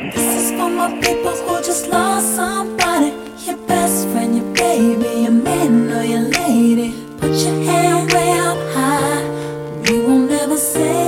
[0.00, 3.12] This is for my people who just lost somebody.
[3.44, 6.94] Your best friend, your baby, your man or your lady.
[7.18, 9.22] Put your hand way up high.
[9.82, 11.01] We won't ever say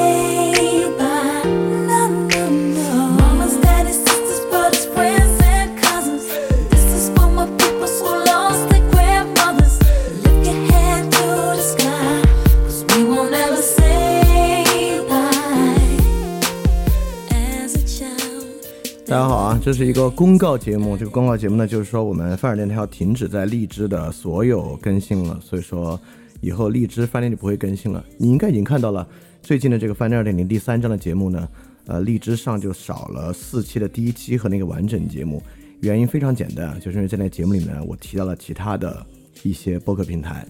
[19.15, 20.97] 大家好啊，这是一个公告节目。
[20.97, 25.97] 这个公告节目呢，就是说我们范儿电台要停止在荔枝的所有更新了，所以说
[26.41, 28.05] 以后荔枝饭店就不会更新了。
[28.19, 29.07] 你应该已经看到了
[29.41, 31.49] 最近的这个饭店二点零第三章的节目呢，
[31.87, 35.41] 呃，荔枝上就少了四期的第一期和那个完整节目。
[35.79, 39.07] 原因非常简单，就是因为在那节目里面我提到了其他的
[39.45, 40.45] 一些播客平台，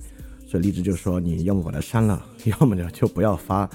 [0.47, 3.69] 所以荔枝就说你要么把它删了，要么呢就不要发。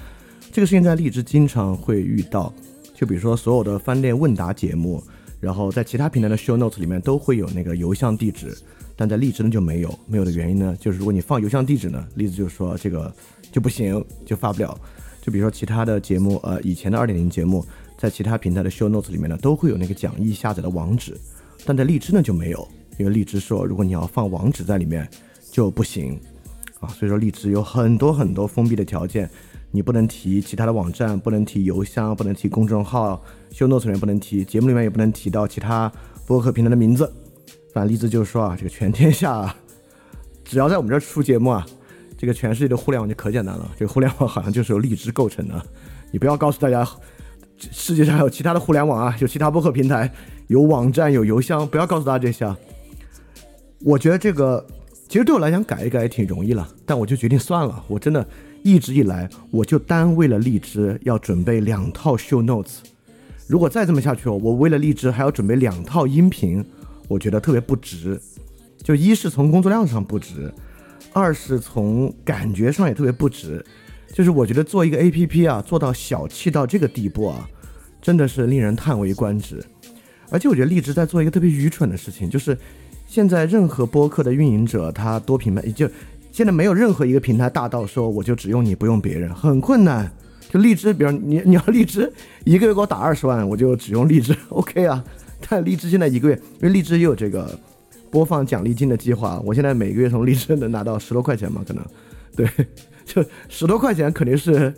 [0.50, 2.52] 这个事情在荔枝经常会遇到。
[3.00, 5.02] 就比如说所有的饭店问答节目，
[5.40, 8.54] 然后在其他平台的 show notes 里面都会有那个邮箱地址，
[8.94, 9.98] 但在荔枝呢就没有。
[10.06, 13.10] 没有的原因呢，就是如果你放邮箱地址呢，荔枝就说这个
[13.50, 14.78] 就不行，就发不了。
[15.22, 17.64] 就比如说其他的节目，呃，以前的二点零节目，
[17.96, 21.18] 在其他平台的 show notes 里面呢，都会有那个讲义下载的网址，
[21.64, 25.08] 但在荔枝呢就没有，因为荔枝说如果你要放网址在里面
[25.50, 26.20] 就不行
[26.80, 26.88] 啊。
[26.90, 29.30] 所以说荔枝有很多很多封闭的条件。
[29.70, 35.90] 你不能提其他的网站，不能提邮箱，不能提公众号，修诺成员不能提，节目里面也不能提到其他
[36.26, 37.10] 播客平台的名字。
[37.72, 39.54] 反正荔枝就是说啊，这个全天下，
[40.44, 41.64] 只要在我们这儿出节目啊，
[42.18, 43.70] 这个全世界的互联网就可简单了。
[43.78, 45.62] 这个互联网好像就是由荔枝构成的。
[46.10, 46.84] 你不要告诉大家，
[47.56, 50.12] 世界上还有其他的互联网啊，有其他播客平台，
[50.48, 52.58] 有网站，有邮箱，不要告诉大家这些啊。
[53.84, 54.66] 我觉得这个
[55.10, 58.24] 其实对我来讲改一改也挺容易了，但我就决定算了，我真的。
[58.62, 62.76] 一直以来，我就单为了荔枝要准备两套 show notes。
[63.48, 66.64] 如果再这么下去，我为了荔枝还要准备两套音频，
[67.08, 68.20] 我觉得特别不值。
[68.84, 70.52] 就一是从工作量上不值，
[71.12, 73.64] 二是从感觉上也特别不值。
[74.12, 77.48] 就是我觉得做一个 A P P 啊，做到小气到这个地步啊，
[78.00, 79.60] 真的是令人叹为观止。
[80.30, 82.56] 而且我觉得荔枝在做一个特别愚蠢的事情，就是
[83.10, 85.90] 现在任何播客的运营者，他多品牌就。
[86.30, 90.08] 现在没有任何一个平台大到说我就只用你不用别人，很困难。
[90.48, 92.10] 就荔枝，比如你你要荔枝
[92.44, 95.04] 一个月给我打二十万，我就只用荔枝， OK 啊。
[95.48, 97.58] 但荔枝现在一个月，因为荔枝也有这个
[98.12, 101.84] 播放奖励金的计划，我现在每个月从荔枝能拿到十多块钱嘛，可能，
[102.36, 102.48] 对，
[103.04, 104.72] 就十多块钱肯定是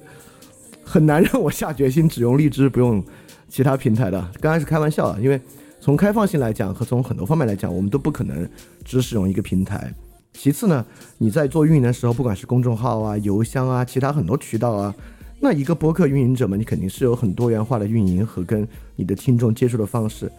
[0.82, 3.04] 很难让我下决心只用荔枝不用
[3.47, 4.26] 其他平台的。
[4.41, 5.38] 刚开始开玩笑啊，因为
[5.82, 8.48] 从开放性来讲和从很多方面来讲，我们都不可能
[8.84, 9.93] 只使用一个平台。
[10.32, 10.87] 其次呢，
[11.19, 14.94] 你在做运营的时候，不管是公众号啊、邮箱啊、其他很多渠道啊，
[15.41, 20.31] 那一个播客运营者嘛，你肯定是有很多元化的运营和跟你的听众接触的方式。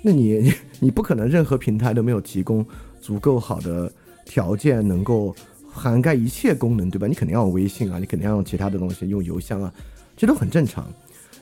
[0.00, 2.64] 那你 你不可能任何平台都没有提供
[2.98, 3.92] 足够好的
[4.24, 5.36] 条件，能够
[5.70, 7.06] 涵盖一切功能，对吧？
[7.06, 9.70] 你肯定要用微信啊，你肯定要用其他的东西，用邮箱啊，
[10.16, 10.90] 这都很正常。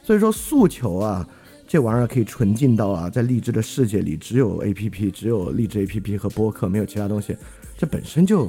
[0.03, 1.27] 所以说诉求啊，
[1.75, 7.37] 这玩意儿可以纯净到啊，在荔枝的世界里，只有 A P P，只有荔枝 A P P 和播客，没有其他东西。
[7.77, 8.49] 这本身就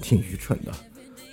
[0.00, 0.72] 挺愚蠢的，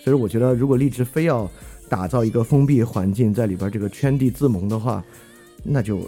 [0.04, 1.50] 所以我觉得，如果荔枝非要
[1.88, 5.02] 打造一个封闭环境，在里边这个圈地自萌的话，
[5.64, 6.02] 那就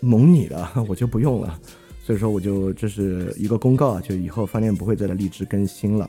[0.00, 1.58] 萌你的， 我就不用了。
[2.04, 6.06] 所以说，我就这是一个公告啊，就以后饭店不会再来荔枝更新了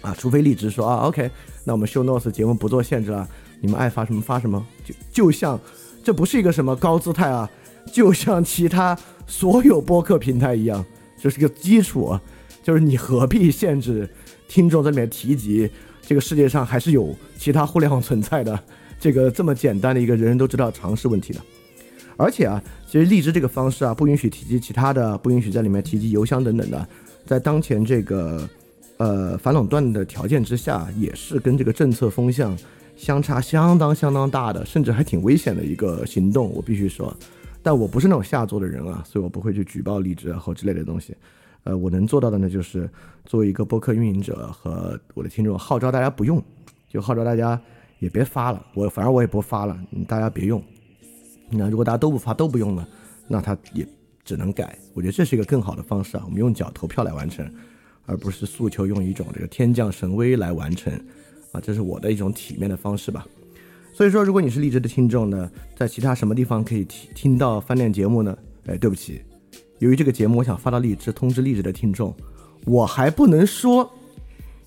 [0.00, 1.30] 啊，除非荔枝说啊，OK，
[1.62, 3.28] 那我们 Show Notes 节目不做限制了，
[3.60, 5.60] 你们爱发什么发什么，就就像
[6.02, 7.48] 这不是一个什么高姿态啊，
[7.92, 10.84] 就像其他所有播客平台一样，
[11.20, 12.18] 这是个基础。
[12.62, 14.08] 就是你何必限制
[14.48, 15.68] 听众在里面提及
[16.00, 18.58] 这个世界上还是有其他互联网存在的
[18.98, 21.40] 这个这么简单的一个人人都知道常识问题呢？
[22.16, 26.88] 而且啊，其实荔枝这个方式啊，不允许提及其他的，不允许在里面提及邮箱等等的，
[27.26, 28.48] 在当前这个
[28.96, 32.56] 呃反垄断的条件之下，也是跟这个政策风向
[32.96, 36.50] 相差相当相当大的，甚至还挺危险的一个行动。
[36.54, 37.14] 我必须说，
[37.64, 41.16] 但我不是那种下作的人啊，所以我不会去举报离职啊或之类的东西。
[41.62, 42.88] 呃，我能做到的呢，就是
[43.24, 46.44] 作为一个播客运营者和我的听众，号召大家不用，
[46.90, 47.58] 就号召大家
[48.00, 48.62] 也别发了。
[48.74, 49.74] 我反正我也不发了，
[50.06, 50.62] 大家别用。
[51.48, 52.86] 那如果大家都不发都不用了，
[53.26, 53.88] 那他也
[54.26, 54.78] 只能改。
[54.92, 57.50] 我觉得这是一个更好的方式啊，我们用脚投票来完成，
[58.04, 60.92] 而不是诉求用一种这个天降神威来完成
[61.52, 63.26] 啊，这是我的一种体面的方式吧。
[63.94, 68.36] 所以说，如果你是荔枝的听众呢，在其他什么地方可以听听到饭店节目呢？
[68.66, 69.22] 哎，对不起。
[69.78, 72.12] 由于这个节目，我想发到荔枝通知荔枝的听众，
[72.64, 73.88] 我还不能说，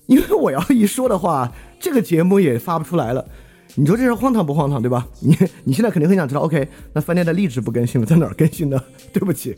[0.06, 3.28] 因为我要一说的话，这个节目也发不出来了。
[3.74, 5.06] 你说这事荒唐不荒唐，对吧？
[5.20, 8.82] 你你现在肯定很想知道，OK，那饭店的励志不更新了，在哪儿更新呢？
[9.12, 9.54] 对不起，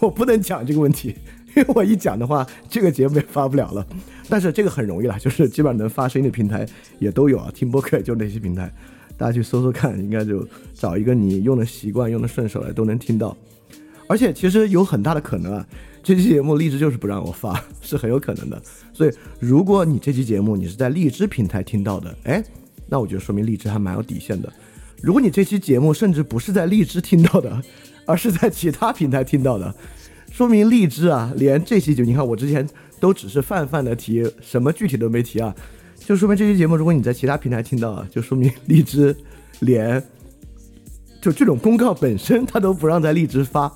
[0.00, 1.16] 我不能讲这个问题，
[1.56, 3.86] 因为我一讲的话，这个节目也发不了了。
[4.28, 6.66] 但是这个很容易了，就是基本上能发声音的平台
[6.98, 8.70] 也都有啊，听播客就那些平台，
[9.16, 13.36] 大家去搜搜看，应该就找一个你用的习惯、用的顺手的都能听到。
[14.06, 15.66] 而且其实有很大的可能啊，
[16.02, 18.62] 这期节目荔枝就是不让我发， 是很有可能的。
[18.92, 22.44] 所以如果你这期节目你是在荔枝平台听到的，哎。
[22.86, 24.52] 那我觉得说明荔枝还蛮有底线的。
[25.00, 27.62] 如果你这期节目甚至不是在荔枝听到的，
[28.06, 29.74] 而是在其他平台听到的，
[30.30, 32.68] 说明荔枝啊，连这期节，你看我之前
[33.00, 35.52] 都只是泛泛的提，什么具体都没提啊，
[36.06, 39.16] 就说明这期节目如果你在其他平台听到啊，就说明 荔枝
[39.60, 40.02] 连
[41.20, 43.72] 就这种公告本身它都不让在荔枝发，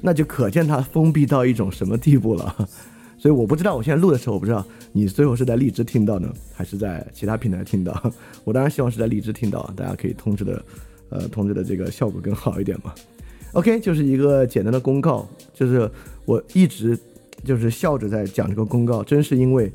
[0.00, 2.68] 那就可见它封闭到一种什么地步了。
[3.18, 8.12] 所以我不知道，我现在录的时候，我不知道你最后是在荔枝听到呢，还是在其他平台听到。
[8.44, 10.64] 我当然希望是在荔枝听到，大家可以通知的，
[11.08, 12.94] 呃，通知的这个效果更好一点嘛。
[13.54, 15.90] OK，就是一个简单的公告，就是
[16.24, 16.96] 我一直
[17.44, 19.70] 就是笑着在讲这个公告，真是因为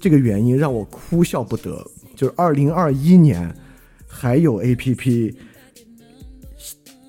[0.00, 1.86] 这个原因让我哭笑不得。
[2.16, 3.54] 就是二零二一年
[4.06, 5.34] 还有 APP，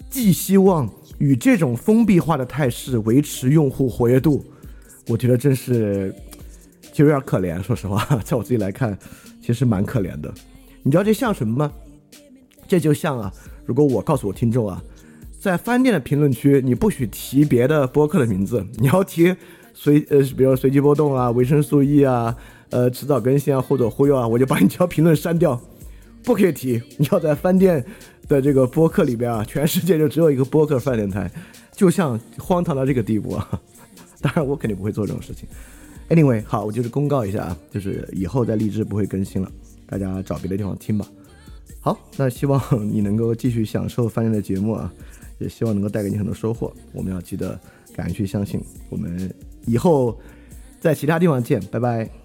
[0.09, 4.45] 寄希望与这种封闭化的态势维持用户活跃度。
[5.07, 6.13] 我觉得真是，
[6.93, 7.61] 就有点可怜。
[7.61, 8.97] 说实话， 在我自己来看，
[9.41, 10.33] 其实蛮可怜的。
[10.83, 11.71] 你知道这像什么吗？
[12.67, 13.33] 这就像啊，
[13.65, 14.81] 如果我告诉我听众啊，
[15.39, 19.35] 在饭店的评论区，你不许提别的播客的名字，你要提
[19.73, 22.33] 随呃，比如随机波动啊、维生素 E 啊、
[22.71, 25.61] 呃迟早更新啊或者忽悠啊， 我就把你这条评论删掉，
[26.23, 26.81] 不可以提。
[26.97, 27.85] 你要在饭店
[28.27, 31.31] 的这个播客里边啊，全世界就只有一个播客饭店台，
[31.73, 33.61] 就像荒唐到这个地步啊。
[34.21, 35.47] 当然，我肯定不会做这种事情。
[36.09, 39.51] Anyway，好，我就是公告一下啊，就是以后在荔枝不会更新了，
[39.87, 41.07] 大家找别的地方听吧。
[41.79, 44.93] 好，那希望你能够继续享受饭店的节目啊，
[45.39, 46.71] 也希望能够带给你很多收获。
[46.93, 47.59] 我们要记得
[47.95, 49.33] 敢于去相信，我们
[49.65, 50.15] 以后
[50.79, 52.20] 在其他地方见，拜拜。